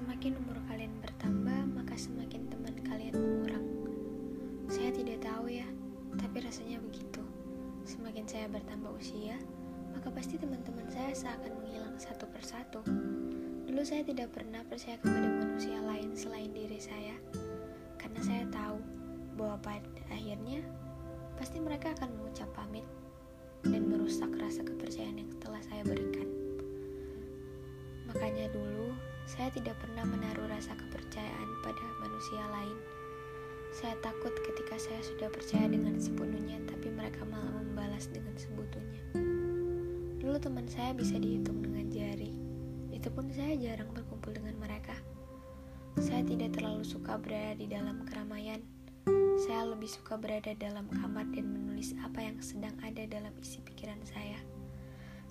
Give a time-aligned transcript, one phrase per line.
[0.00, 3.68] Semakin umur kalian bertambah, maka semakin teman kalian mengurang.
[4.72, 5.68] Saya tidak tahu ya,
[6.16, 7.20] tapi rasanya begitu.
[7.84, 9.36] Semakin saya bertambah usia,
[9.92, 12.80] maka pasti teman-teman saya seakan menghilang satu persatu.
[13.68, 17.20] Dulu saya tidak pernah percaya kepada manusia lain selain diri saya,
[18.00, 18.80] karena saya tahu
[19.36, 20.64] bahwa pada akhirnya
[21.36, 22.88] pasti mereka akan mengucap pamit
[23.68, 26.24] dan merusak rasa kepercayaan yang telah saya berikan.
[28.08, 32.74] Makanya dulu saya tidak pernah menaruh rasa kepercayaan pada manusia lain.
[33.70, 38.98] Saya takut ketika saya sudah percaya dengan sepenuhnya, tapi mereka malah membalas dengan sebutunya.
[40.18, 42.34] Dulu teman saya bisa dihitung dengan jari.
[42.90, 44.98] Itu pun saya jarang berkumpul dengan mereka.
[46.02, 48.58] Saya tidak terlalu suka berada di dalam keramaian.
[49.38, 54.02] Saya lebih suka berada dalam kamar dan menulis apa yang sedang ada dalam isi pikiran
[54.02, 54.39] saya.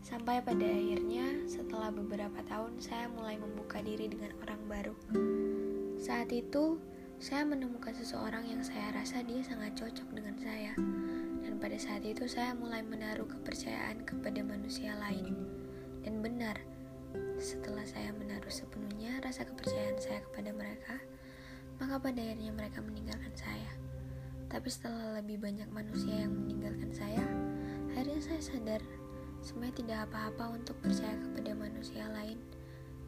[0.09, 4.95] Sampai pada akhirnya, setelah beberapa tahun, saya mulai membuka diri dengan orang baru.
[6.01, 6.81] Saat itu,
[7.21, 10.73] saya menemukan seseorang yang saya rasa dia sangat cocok dengan saya,
[11.45, 15.37] dan pada saat itu saya mulai menaruh kepercayaan kepada manusia lain.
[16.01, 16.57] Dan benar,
[17.37, 20.97] setelah saya menaruh sepenuhnya rasa kepercayaan saya kepada mereka,
[21.77, 23.77] maka pada akhirnya mereka meninggalkan saya.
[24.49, 27.21] Tapi setelah lebih banyak manusia yang meninggalkan saya,
[27.93, 28.81] akhirnya saya sadar
[29.41, 32.39] sebenarnya tidak apa-apa untuk percaya kepada manusia lain,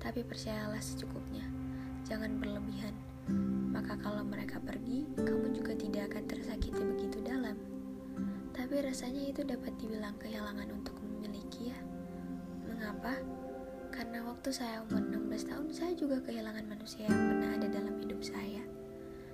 [0.02, 1.46] tapi percayalah secukupnya,
[2.08, 2.96] jangan berlebihan.
[3.72, 7.56] Maka kalau mereka pergi, kamu juga tidak akan tersakiti begitu dalam.
[8.52, 11.80] Tapi rasanya itu dapat dibilang kehilangan untuk memiliki ya.
[12.68, 13.16] Mengapa?
[13.92, 18.20] Karena waktu saya umur 16 tahun, saya juga kehilangan manusia yang pernah ada dalam hidup
[18.24, 18.64] saya.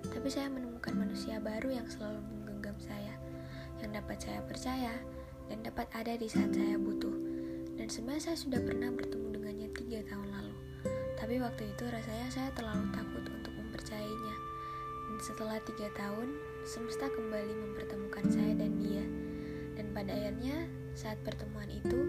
[0.06, 3.14] Tapi saya menemukan manusia baru yang selalu menggenggam saya,
[3.82, 4.94] yang dapat saya percaya,
[5.48, 7.16] dan dapat ada di saat saya butuh.
[7.78, 10.56] Dan sebenarnya saya sudah pernah bertemu dengannya tiga tahun lalu.
[11.18, 14.36] Tapi waktu itu rasanya saya terlalu takut untuk mempercayainya.
[15.08, 16.36] Dan setelah tiga tahun,
[16.68, 19.06] semesta kembali mempertemukan saya dan dia.
[19.80, 22.00] Dan pada akhirnya, saat pertemuan itu,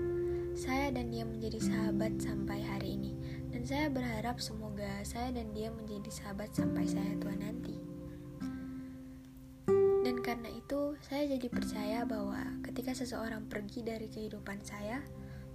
[0.59, 3.15] saya dan dia menjadi sahabat sampai hari ini.
[3.55, 7.98] Dan saya berharap semoga saya dan dia menjadi sahabat sampai saya tua nanti.
[10.29, 15.01] Karena itu, saya jadi percaya bahwa ketika seseorang pergi dari kehidupan saya,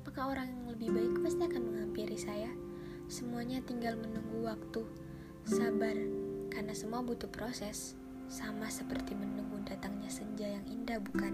[0.01, 2.50] maka orang yang lebih baik pasti akan menghampiri saya.
[3.06, 4.81] Semuanya tinggal menunggu waktu,
[5.45, 5.94] sabar,
[6.50, 7.94] karena semua butuh proses,
[8.25, 11.33] sama seperti menunggu datangnya senja yang indah, bukan?